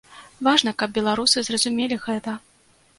[0.47, 2.39] Важна, каб беларусы зразумелі гэта.